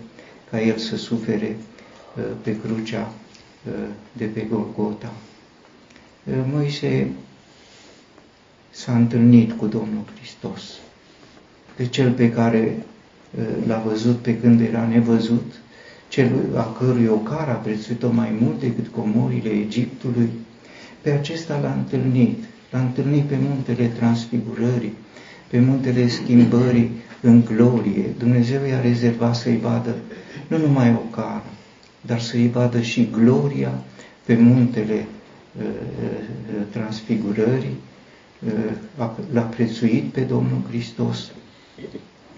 ca 0.50 0.60
el 0.60 0.76
să 0.76 0.96
sufere 0.96 1.56
uh, 2.16 2.24
pe 2.42 2.56
crucea 2.60 3.12
uh, 3.66 3.72
de 4.12 4.24
pe 4.24 4.40
Golgota. 4.50 5.12
Uh, 6.24 6.34
Moise 6.52 7.10
s-a 8.70 8.96
întâlnit 8.96 9.52
cu 9.52 9.66
Domnul 9.66 10.04
Hristos, 10.16 10.62
pe 11.76 11.86
cel 11.86 12.12
pe 12.12 12.30
care 12.30 12.84
l-a 13.66 13.82
văzut 13.86 14.16
pe 14.16 14.38
când 14.38 14.60
era 14.60 14.86
nevăzut, 14.86 15.60
celui 16.10 16.44
a 16.56 16.62
cărui 16.78 17.06
ocar 17.06 17.48
a 17.48 17.52
prețuit-o 17.52 18.10
mai 18.12 18.36
mult 18.40 18.60
decât 18.60 18.86
comorile 18.88 19.48
Egiptului, 19.48 20.28
pe 21.00 21.10
acesta 21.10 21.58
l-a 21.62 21.72
întâlnit, 21.72 22.44
l-a 22.70 22.78
întâlnit 22.80 23.24
pe 23.24 23.36
muntele 23.40 23.86
transfigurării, 23.86 24.92
pe 25.50 25.58
muntele 25.60 26.08
schimbării 26.08 26.90
în 27.20 27.44
glorie. 27.44 28.04
Dumnezeu 28.18 28.64
i-a 28.64 28.80
rezervat 28.80 29.36
să-i 29.36 29.58
vadă 29.62 29.94
nu 30.48 30.58
numai 30.58 30.90
ocară, 30.90 31.44
dar 32.00 32.20
să-i 32.20 32.48
vadă 32.48 32.80
și 32.80 33.08
gloria 33.12 33.72
pe 34.24 34.34
muntele 34.34 35.06
uh, 35.58 35.64
uh, 35.64 36.62
transfigurării, 36.70 37.76
uh, 38.98 39.10
l-a 39.32 39.40
prețuit 39.42 40.04
pe 40.04 40.20
Domnul 40.20 40.62
Hristos 40.68 41.30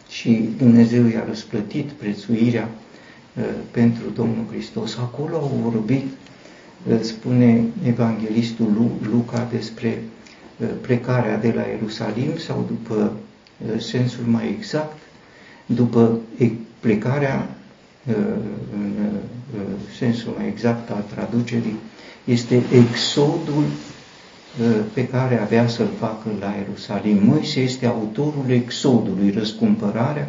și 0.08 0.48
Dumnezeu 0.58 1.06
i-a 1.06 1.24
răsplătit 1.28 1.90
prețuirea 1.90 2.68
Uh, 2.68 2.91
pentru 3.70 4.02
Domnul 4.14 4.44
Hristos. 4.50 4.96
Acolo 4.96 5.36
au 5.36 5.60
vorbit, 5.62 6.06
uh, 6.88 7.00
spune 7.00 7.64
evanghelistul 7.86 8.90
Luca, 9.10 9.48
despre 9.52 10.02
uh, 10.56 10.66
plecarea 10.80 11.36
de 11.36 11.52
la 11.52 11.62
Ierusalim 11.62 12.36
sau 12.38 12.64
după 12.68 13.12
sensul 13.78 14.24
mai 14.24 14.48
exact, 14.58 14.96
după 15.66 16.18
plecarea 16.80 17.48
în 18.74 18.92
sensul 19.98 20.34
mai 20.38 20.48
exact 20.48 20.90
al 20.90 21.04
traducerii, 21.14 21.76
este 22.24 22.62
exodul 22.72 23.64
pe 24.92 25.06
care 25.08 25.40
avea 25.40 25.68
să-l 25.68 25.90
facă 25.98 26.28
la 26.40 26.54
Ierusalim. 26.58 27.24
Moise 27.24 27.60
este 27.60 27.86
autorul 27.86 28.44
exodului, 28.50 29.30
răscumpărarea 29.30 30.28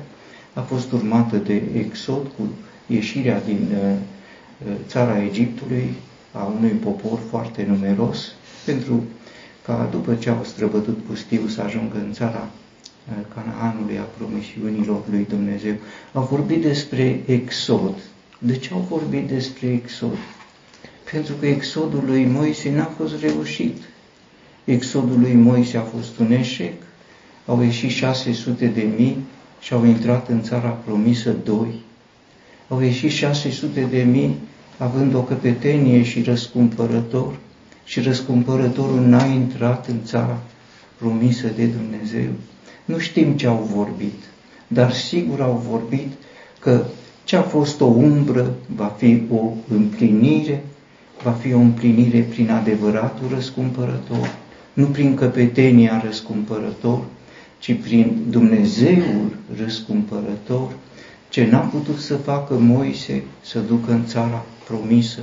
a 0.54 0.62
fost 0.62 0.92
urmată 0.92 1.38
de 1.38 1.62
exod 1.78 2.28
cu 2.38 2.48
ieșirea 2.88 3.42
din 3.46 3.75
țara 4.88 5.24
Egiptului 5.24 5.94
a 6.32 6.44
unui 6.44 6.70
popor 6.70 7.20
foarte 7.30 7.66
numeros, 7.70 8.32
pentru 8.66 9.04
ca 9.66 9.88
după 9.92 10.16
ce 10.16 10.30
au 10.30 10.44
străbătut 10.44 10.98
pustiu 10.98 11.48
să 11.48 11.62
ajungă 11.62 11.98
în 11.98 12.13
țara 12.13 12.48
Canaanului, 13.36 13.98
a 13.98 14.08
promisiunilor 14.18 15.02
lui 15.10 15.25
Dumnezeu. 15.30 15.74
Au 16.13 16.24
vorbit 16.24 16.62
despre 16.62 17.22
exod. 17.25 17.94
De 18.38 18.58
ce 18.58 18.74
au 18.74 18.86
vorbit 18.90 19.28
despre 19.28 19.68
exod? 19.68 20.18
Pentru 21.12 21.34
că 21.34 21.46
exodul 21.46 22.04
lui 22.06 22.25
Moise 22.25 22.72
n-a 22.72 22.92
fost 22.98 23.22
reușit. 23.22 23.78
Exodul 24.63 25.20
lui 25.20 25.34
Moise 25.34 25.78
a 25.78 25.82
fost 25.82 26.18
un 26.20 26.32
eșec. 26.32 26.74
Au 27.46 27.62
ieșit 27.62 27.90
600 27.90 28.66
de 28.66 28.88
mii 28.98 29.18
și 29.60 29.74
au 29.74 29.86
intrat 29.86 30.30
în 30.30 30.42
țara 30.42 30.70
promisă 30.70 31.32
doi. 31.32 31.82
Au 32.74 32.82
ieșit 32.82 33.12
600 33.12 33.88
de 33.92 34.01
mii 34.01 34.36
având 34.77 35.13
o 35.13 35.22
căpetenie 35.22 36.03
și 36.03 36.22
răscumpărător. 36.22 37.36
Și 37.84 38.00
răscumpărătorul 38.00 39.00
n-a 39.00 39.25
intrat 39.25 39.88
în 39.88 40.03
țara 40.03 40.39
promisă 40.98 41.48
de 41.56 41.65
Dumnezeu. 41.65 42.30
Nu 42.86 42.98
știm 42.98 43.32
ce 43.32 43.48
au 43.48 43.70
vorbit, 43.75 44.24
dar 44.68 44.92
sigur 44.92 45.42
au 45.42 45.63
vorbit 45.70 46.12
că 46.60 46.86
ce 47.24 47.36
a 47.36 47.42
fost 47.42 47.82
o 47.82 47.86
umbră 47.86 48.53
va 48.75 48.96
fi 48.98 49.22
o 49.32 49.51
împlinire, 49.68 50.63
va 51.24 51.32
fi 51.32 51.53
o 51.53 51.60
împlinire 51.60 52.20
prin 52.20 52.50
adevăratul 52.50 53.27
răscumpărător, 53.34 54.36
nu 54.74 54.86
prin 54.86 55.15
căpetenia 55.15 56.01
răscumpărător, 56.06 57.03
ci 57.60 57.74
prin 57.82 58.18
Dumnezeul 58.30 59.38
răscumpărător, 59.63 60.72
ce 61.34 61.48
n-a 61.52 61.60
putut 61.60 62.00
să 62.00 62.16
facă 62.16 62.54
Moise 62.54 63.24
să 63.42 63.60
ducă 63.60 63.92
în 63.92 64.06
țara 64.06 64.46
promisă 64.68 65.20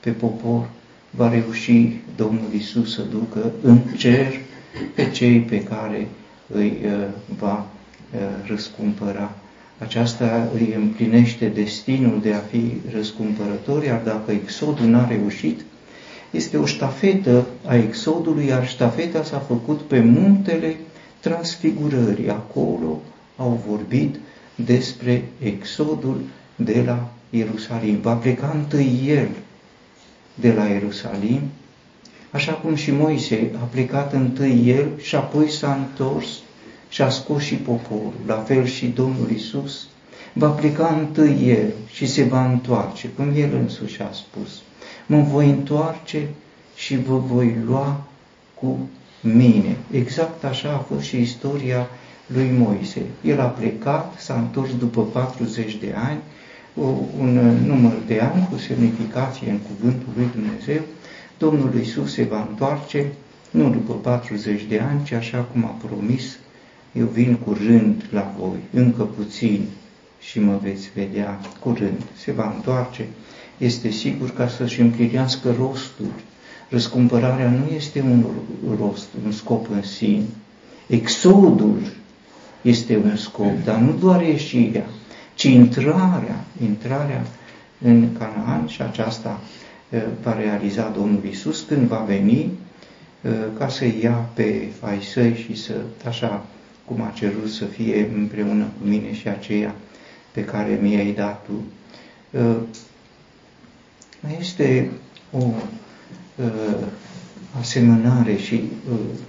pe 0.00 0.10
popor, 0.10 0.68
va 1.10 1.28
reuși 1.28 1.96
Domnul 2.16 2.52
Isus 2.56 2.94
să 2.94 3.02
ducă 3.02 3.52
în 3.62 3.78
cer 3.96 4.32
pe 4.94 5.10
cei 5.10 5.40
pe 5.40 5.62
care 5.62 6.08
îi 6.46 6.78
uh, 6.84 6.90
va 7.38 7.66
uh, 8.14 8.20
răscumpăra. 8.46 9.36
Aceasta 9.78 10.48
îi 10.54 10.74
împlinește 10.76 11.46
destinul 11.46 12.20
de 12.22 12.32
a 12.32 12.38
fi 12.38 12.72
răscumpărător, 12.94 13.84
iar 13.84 14.00
dacă 14.04 14.30
exodul 14.30 14.86
n-a 14.86 15.08
reușit, 15.08 15.60
este 16.30 16.56
o 16.56 16.66
ștafetă 16.66 17.46
a 17.66 17.74
exodului, 17.74 18.46
iar 18.46 18.68
ștafeta 18.68 19.22
s-a 19.22 19.38
făcut 19.38 19.80
pe 19.80 20.00
muntele 20.00 20.76
transfigurării. 21.20 22.28
Acolo 22.28 23.00
au 23.36 23.62
vorbit 23.68 24.16
despre 24.54 25.24
exodul 25.42 26.20
de 26.56 26.82
la 26.86 27.10
Ierusalim. 27.30 28.00
Va 28.00 28.14
pleca 28.14 28.50
întâi 28.54 29.02
el 29.06 29.28
de 30.34 30.52
la 30.52 30.64
Ierusalim, 30.64 31.40
așa 32.30 32.52
cum 32.52 32.74
și 32.74 32.90
Moise 32.90 33.50
a 33.60 33.64
plecat 33.64 34.12
întâi 34.12 34.62
el 34.66 34.88
și 35.00 35.14
apoi 35.14 35.50
s-a 35.50 35.74
întors 35.74 36.28
și 36.88 37.02
a 37.02 37.08
scos 37.08 37.42
și 37.42 37.54
poporul, 37.54 38.12
la 38.26 38.36
fel 38.36 38.64
și 38.64 38.86
Domnul 38.86 39.30
Isus, 39.30 39.86
va 40.32 40.48
pleca 40.48 40.96
întâi 41.00 41.48
el 41.48 41.72
și 41.92 42.06
se 42.06 42.22
va 42.22 42.50
întoarce, 42.50 43.08
cum 43.08 43.32
el 43.36 43.54
însuși 43.54 44.02
a 44.02 44.12
spus. 44.12 44.60
Mă 45.06 45.20
voi 45.20 45.48
întoarce 45.48 46.28
și 46.74 46.96
vă 46.96 47.16
voi 47.18 47.56
lua 47.66 48.02
cu 48.54 48.78
mine. 49.20 49.76
Exact 49.90 50.44
așa 50.44 50.72
a 50.72 50.94
fost 50.94 51.02
și 51.02 51.20
istoria 51.20 51.88
lui 52.34 52.50
Moise. 52.58 53.02
El 53.22 53.40
a 53.40 53.44
plecat, 53.44 54.20
s-a 54.20 54.34
întors 54.34 54.76
după 54.78 55.02
40 55.02 55.76
de 55.76 55.94
ani, 55.96 56.20
un 57.18 57.58
număr 57.66 57.92
de 58.06 58.20
ani 58.20 58.48
cu 58.50 58.58
semnificație 58.58 59.50
în 59.50 59.58
cuvântul 59.58 60.08
lui 60.16 60.28
Dumnezeu, 60.34 60.80
Domnul 61.38 61.74
Iisus 61.74 62.12
se 62.12 62.22
va 62.22 62.46
întoarce, 62.48 63.06
nu 63.50 63.70
după 63.70 63.92
40 63.92 64.62
de 64.68 64.78
ani, 64.78 65.04
ci 65.04 65.12
așa 65.12 65.38
cum 65.38 65.64
a 65.64 65.76
promis, 65.86 66.38
eu 66.92 67.06
vin 67.06 67.34
curând 67.34 68.04
la 68.10 68.34
voi, 68.38 68.58
încă 68.72 69.02
puțin 69.02 69.64
și 70.20 70.40
mă 70.40 70.58
veți 70.62 70.90
vedea 70.94 71.40
curând. 71.60 72.02
Se 72.16 72.32
va 72.32 72.52
întoarce, 72.54 73.06
este 73.58 73.90
sigur 73.90 74.30
ca 74.30 74.48
să-și 74.48 74.80
împlinească 74.80 75.54
rostul. 75.58 76.12
Răscumpărarea 76.68 77.50
nu 77.50 77.74
este 77.74 78.00
un 78.00 78.24
rost, 78.78 79.08
un 79.24 79.32
scop 79.32 79.70
în 79.70 79.82
sine. 79.82 80.24
Exodul 80.86 81.78
este 82.62 82.96
un 82.96 83.16
scop, 83.16 83.64
dar 83.64 83.76
nu 83.78 83.92
doar 83.92 84.22
ieșirea, 84.22 84.84
ci 85.34 85.42
intrarea, 85.42 86.44
intrarea 86.62 87.26
în 87.82 88.16
Canaan 88.18 88.66
și 88.66 88.82
aceasta 88.82 89.40
va 90.22 90.38
realiza 90.38 90.92
Domnul 90.96 91.24
Isus 91.30 91.60
când 91.60 91.88
va 91.88 92.04
veni 92.06 92.50
ca 93.58 93.68
să 93.68 93.84
ia 94.02 94.28
pe 94.34 94.68
ai 94.80 95.02
săi 95.02 95.34
și 95.34 95.56
să, 95.62 95.72
așa 96.06 96.44
cum 96.84 97.00
a 97.02 97.12
cerut 97.14 97.50
să 97.50 97.64
fie 97.64 98.10
împreună 98.16 98.64
cu 98.64 98.88
mine 98.88 99.14
și 99.14 99.28
aceea 99.28 99.74
pe 100.30 100.44
care 100.44 100.78
mi-ai 100.82 101.12
dat 101.12 101.46
tu. 101.46 101.64
Mai 104.20 104.36
este 104.40 104.90
o 105.32 105.42
asemănare 107.58 108.36
și 108.36 108.62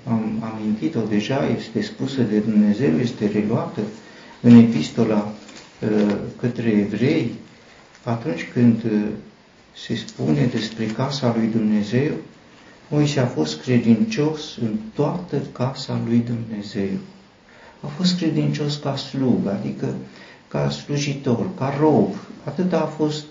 am 0.07 0.53
amintit-o 0.53 1.01
deja, 1.09 1.47
este 1.57 1.81
spusă 1.81 2.21
de 2.21 2.37
Dumnezeu, 2.37 2.99
este 2.99 3.31
reluată 3.33 3.81
în 4.41 4.57
epistola 4.57 5.33
către 6.39 6.69
evrei, 6.69 7.31
atunci 8.03 8.47
când 8.53 8.83
se 9.75 9.95
spune 9.95 10.45
despre 10.45 10.85
casa 10.85 11.35
lui 11.37 11.47
Dumnezeu, 11.47 12.11
Moise 12.93 13.19
a 13.19 13.25
fost 13.25 13.61
credincios 13.61 14.57
în 14.61 14.77
toată 14.93 15.37
casa 15.51 16.01
lui 16.05 16.25
Dumnezeu. 16.25 16.97
A 17.81 17.87
fost 17.87 18.17
credincios 18.17 18.75
ca 18.75 18.95
slug, 18.95 19.47
adică 19.47 19.93
ca 20.47 20.69
slujitor, 20.69 21.55
ca 21.57 21.73
rob. 21.79 22.13
Atât 22.43 22.73
a 22.73 22.93
fost 22.97 23.25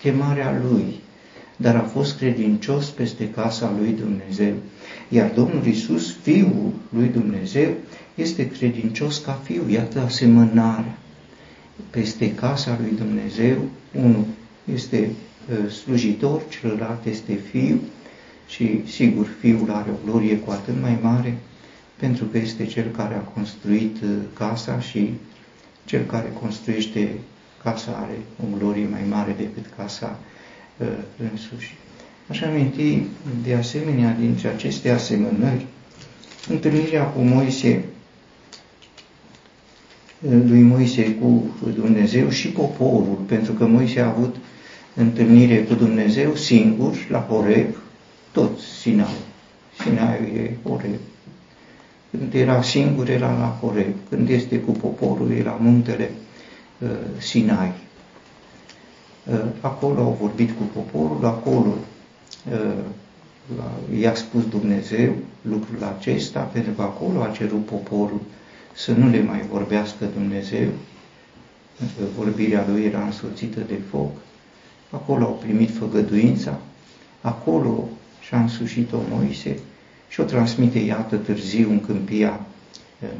chemarea 0.00 0.60
lui, 0.70 1.00
dar 1.60 1.76
a 1.76 1.82
fost 1.82 2.16
credincios 2.16 2.90
peste 2.90 3.30
casa 3.30 3.74
lui 3.78 3.92
Dumnezeu. 3.92 4.54
Iar 5.08 5.30
Domnul 5.34 5.66
Isus, 5.66 6.16
Fiul 6.22 6.72
lui 6.88 7.08
Dumnezeu, 7.08 7.70
este 8.14 8.48
credincios 8.48 9.18
ca 9.18 9.40
fiu. 9.44 9.62
Iată 9.68 10.00
asemănarea 10.00 10.98
peste 11.90 12.34
casa 12.34 12.78
lui 12.82 12.96
Dumnezeu. 12.96 13.56
Unul 13.94 14.24
este 14.74 15.10
uh, 15.50 15.70
slujitor, 15.70 16.42
celălalt 16.48 17.04
este 17.04 17.32
fiu 17.50 17.80
și 18.48 18.86
sigur 18.86 19.26
fiul 19.40 19.70
are 19.70 19.90
o 19.90 20.10
glorie 20.10 20.38
cu 20.38 20.50
atât 20.50 20.80
mai 20.80 20.98
mare 21.02 21.38
pentru 21.96 22.24
că 22.24 22.38
este 22.38 22.66
cel 22.66 22.90
care 22.96 23.14
a 23.14 23.18
construit 23.18 23.96
uh, 24.02 24.08
casa 24.32 24.80
și 24.80 25.10
cel 25.84 26.04
care 26.04 26.32
construiește 26.40 27.10
casa 27.62 27.98
are 28.02 28.18
o 28.42 28.56
glorie 28.58 28.86
mai 28.90 29.04
mare 29.08 29.34
decât 29.38 29.64
casa 29.76 30.18
uh, 30.20 30.37
însuși. 31.32 31.74
Aș 32.28 32.40
aminti 32.40 33.02
de 33.44 33.54
asemenea 33.54 34.16
dintre 34.20 34.48
aceste 34.48 34.90
asemănări 34.90 35.66
întâlnirea 36.48 37.04
cu 37.04 37.20
Moise 37.20 37.84
lui 40.20 40.60
Moise 40.60 41.14
cu 41.14 41.54
Dumnezeu 41.74 42.28
și 42.28 42.48
poporul, 42.48 43.18
pentru 43.26 43.52
că 43.52 43.66
Moise 43.66 44.00
a 44.00 44.06
avut 44.06 44.36
întâlnire 44.94 45.62
cu 45.62 45.74
Dumnezeu 45.74 46.34
singur 46.34 47.06
la 47.10 47.18
Horeb, 47.18 47.66
tot 48.32 48.58
Sinai. 48.80 49.14
Sinai 49.82 50.16
e 50.36 50.68
Horeb. 50.68 51.00
Când 52.10 52.34
era 52.34 52.62
singur, 52.62 53.08
era 53.08 53.26
la 53.38 53.58
Horeb. 53.60 53.94
Când 54.08 54.28
este 54.28 54.58
cu 54.58 54.70
poporul, 54.70 55.30
e 55.30 55.42
la 55.42 55.58
muntele 55.60 56.10
uh, 56.78 56.88
Sinai. 57.18 57.72
Uh, 59.32 59.38
acolo 59.60 60.02
au 60.02 60.16
vorbit 60.20 60.50
cu 60.50 60.62
poporul, 60.62 61.24
acolo 61.24 61.74
uh, 62.52 64.00
i-a 64.00 64.14
spus 64.14 64.48
Dumnezeu 64.48 65.12
lucrul 65.42 65.84
acesta, 65.98 66.40
pentru 66.40 66.72
că 66.72 66.82
acolo 66.82 67.22
a 67.22 67.28
cerut 67.28 67.64
poporul 67.64 68.20
să 68.74 68.92
nu 68.92 69.08
le 69.08 69.22
mai 69.22 69.44
vorbească 69.50 70.04
Dumnezeu, 70.14 70.68
vorbirea 72.16 72.66
lui 72.70 72.84
era 72.84 73.04
însoțită 73.04 73.60
de 73.60 73.78
foc, 73.90 74.10
acolo 74.90 75.24
au 75.24 75.38
primit 75.42 75.70
făgăduința, 75.76 76.58
acolo 77.20 77.88
și-a 78.20 78.40
însușit-o 78.40 78.98
Moise 79.10 79.58
și 80.08 80.20
o 80.20 80.24
transmite, 80.24 80.78
iată, 80.78 81.16
târziu 81.16 81.70
în 81.70 81.80
câmpia 81.80 82.40
eh, 82.40 82.57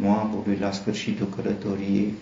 Moabului 0.01 0.59
la 0.61 0.71
sfârșitul 0.73 1.29
călătoriei. 1.37 2.15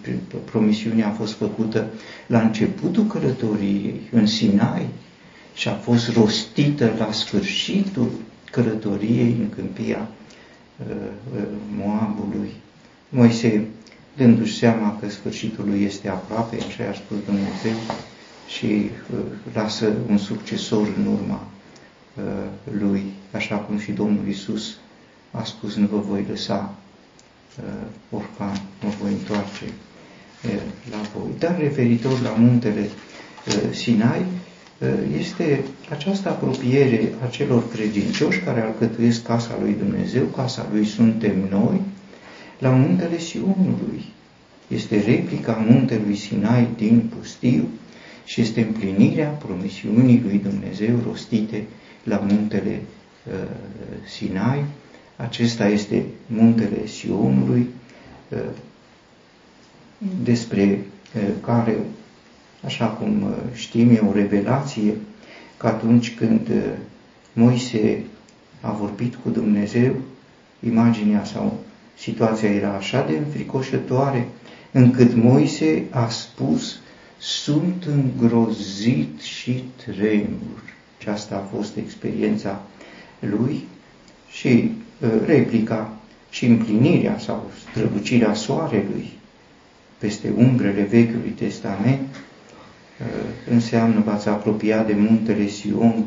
Promisiunea 0.45 1.09
a 1.09 1.11
fost 1.11 1.33
făcută 1.33 1.87
la 2.27 2.41
începutul 2.41 3.07
călătoriei, 3.07 4.01
în 4.11 4.27
Sinai, 4.27 4.87
și 5.55 5.69
a 5.69 5.75
fost 5.75 6.13
rostită 6.13 6.95
la 6.99 7.13
sfârșitul 7.13 8.11
călătoriei 8.51 9.37
în 9.41 9.49
câmpia 9.49 10.09
Moabului. 11.77 12.51
Moise, 13.09 13.67
dându-și 14.17 14.59
seama 14.59 14.99
că 15.01 15.09
sfârșitul 15.09 15.65
lui 15.69 15.83
este 15.83 16.09
aproape, 16.09 16.57
așa 16.57 16.91
a 16.91 16.95
spus 16.95 17.17
Dumnezeu, 17.25 17.77
și 18.49 18.91
lasă 19.55 19.93
un 20.09 20.19
succesor 20.19 20.89
în 20.99 21.07
urma 21.07 21.47
lui, 22.81 23.03
așa 23.33 23.57
cum 23.57 23.79
și 23.79 23.93
Domnul 23.93 24.29
Isus 24.29 24.77
a 25.31 25.45
spus, 25.45 25.75
nu 25.75 25.87
vă 25.87 25.99
voi 25.99 26.25
lăsa 26.29 26.75
orfan, 28.11 28.61
mă 28.83 28.91
voi 29.01 29.11
întoarce 29.11 29.65
la 30.91 31.01
voi. 31.15 31.31
Dar 31.39 31.59
referitor 31.59 32.21
la 32.21 32.31
muntele 32.31 32.89
Sinai, 33.73 34.25
este 35.19 35.65
această 35.91 36.29
apropiere 36.29 37.13
a 37.25 37.27
celor 37.27 37.71
credincioși 37.71 38.41
care 38.41 38.61
alcătuiesc 38.61 39.23
casa 39.23 39.59
lui 39.61 39.75
Dumnezeu, 39.79 40.25
casa 40.25 40.67
lui 40.73 40.85
suntem 40.85 41.49
noi, 41.51 41.81
la 42.59 42.71
muntele 42.71 43.19
Sionului. 43.19 44.05
Este 44.69 45.03
replica 45.07 45.65
muntelui 45.69 46.17
Sinai 46.17 46.69
din 46.77 47.11
pustiu 47.17 47.69
și 48.25 48.41
este 48.41 48.61
împlinirea 48.61 49.29
promisiunii 49.29 50.23
lui 50.25 50.39
Dumnezeu 50.39 50.99
rostite 51.09 51.65
la 52.03 52.17
muntele 52.17 52.81
uh, 53.27 53.33
Sinai. 54.07 54.65
Acesta 55.17 55.69
este 55.69 56.05
muntele 56.27 56.87
Sionului, 56.87 57.67
uh, 58.29 58.39
despre 60.23 60.81
uh, 61.17 61.23
care 61.41 61.77
așa 62.65 62.87
cum 62.87 63.23
uh, 63.23 63.37
știm, 63.53 63.91
e 63.91 64.03
o 64.09 64.13
revelație 64.13 64.95
că 65.57 65.67
atunci 65.67 66.15
când 66.15 66.49
uh, 66.49 66.63
Moise 67.33 68.03
a 68.61 68.71
vorbit 68.71 69.15
cu 69.15 69.31
Dumnezeu, 69.31 69.95
imaginea 70.67 71.25
sau 71.25 71.59
situația 71.99 72.51
era 72.51 72.73
așa 72.73 73.05
de 73.09 73.17
înfricoșătoare, 73.17 74.29
încât 74.73 75.15
Moise 75.15 75.85
a 75.91 76.09
spus, 76.09 76.79
sunt 77.19 77.85
îngrozit 77.85 79.21
și 79.21 79.65
tremur. 79.85 80.63
Și 80.99 81.09
asta 81.09 81.35
a 81.37 81.57
fost 81.57 81.77
experiența 81.77 82.63
lui 83.21 83.65
și 84.31 84.49
uh, 84.49 84.86
replica 85.27 85.97
și 86.31 86.47
împlinirea 86.47 87.19
sau 87.19 87.51
strălucirea 87.71 88.35
soarelui 88.35 89.13
peste 89.99 90.33
umbrele 90.37 90.83
Vechiului 90.83 91.31
Testament 91.31 92.09
Uh, 93.01 93.07
înseamnă 93.51 94.03
v-ați 94.05 94.29
apropiat 94.29 94.87
de 94.87 94.95
muntele 94.97 95.47
Sion, 95.49 96.05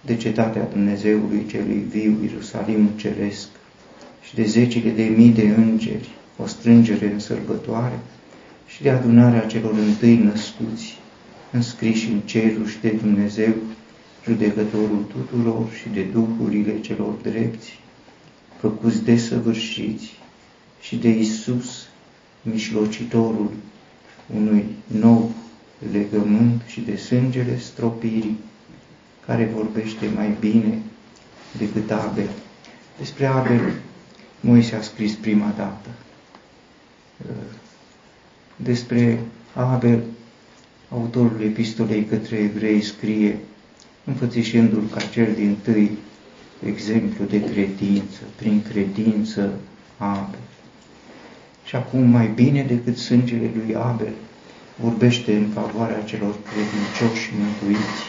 de 0.00 0.16
cetatea 0.16 0.68
Dumnezeului 0.72 1.46
celui 1.46 1.84
viu, 1.90 2.18
Ierusalimul 2.22 2.90
ceresc, 2.96 3.48
și 4.22 4.34
de 4.34 4.44
zecile 4.44 4.90
de 4.90 5.02
mii 5.02 5.30
de 5.30 5.54
îngeri, 5.56 6.08
o 6.36 6.46
strângere 6.46 7.12
în 7.12 7.18
sărbătoare, 7.18 7.98
și 8.66 8.82
de 8.82 8.90
adunarea 8.90 9.46
celor 9.46 9.72
întâi 9.72 10.16
născuți, 10.16 10.98
înscriși 11.50 12.10
în 12.10 12.20
cerul 12.20 12.66
și 12.66 12.80
de 12.80 12.90
Dumnezeu, 12.90 13.52
judecătorul 14.24 15.04
tuturor 15.08 15.66
și 15.80 15.88
de 15.88 16.02
duhurile 16.02 16.80
celor 16.80 17.12
drepți, 17.22 17.78
făcuți 18.64 19.02
desăvârșiți, 19.02 20.12
și 20.80 20.96
de 20.96 21.08
Isus, 21.08 21.86
mișlocitorul 22.42 23.50
unui 24.34 24.64
nou 24.86 25.32
legământ 25.92 26.62
și 26.66 26.80
de 26.80 26.96
sângele 26.96 27.58
stropirii, 27.58 28.38
care 29.26 29.50
vorbește 29.54 30.06
mai 30.14 30.36
bine 30.40 30.78
decât 31.58 31.90
Abel. 31.90 32.30
Despre 32.98 33.26
Abel, 33.26 33.72
Moise 34.40 34.74
a 34.74 34.82
scris 34.82 35.12
prima 35.12 35.52
dată. 35.56 35.88
Despre 38.56 39.20
Abel, 39.54 40.02
autorul 40.88 41.40
epistolei 41.42 42.04
către 42.04 42.36
evrei 42.36 42.82
scrie, 42.82 43.38
înfățișându-l 44.04 44.88
ca 44.94 45.00
cel 45.00 45.34
din 45.34 45.56
tâi 45.62 45.98
exemplu 46.66 47.24
de 47.24 47.44
credință, 47.44 48.20
prin 48.36 48.62
credință 48.62 49.52
Abel. 49.96 50.38
Și 51.64 51.76
acum, 51.76 52.02
mai 52.02 52.26
bine 52.34 52.62
decât 52.62 52.96
sângele 52.96 53.50
lui 53.54 53.74
Abel, 53.74 54.12
vorbește 54.76 55.36
în 55.36 55.48
favoarea 55.48 56.02
celor 56.02 56.34
credincioși 56.52 57.22
și 57.22 57.30
mântuiți, 57.38 58.02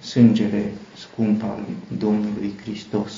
sângele 0.00 0.72
scump 0.96 1.42
al 1.42 1.64
Domnului 1.98 2.52
Hristos. 2.62 3.12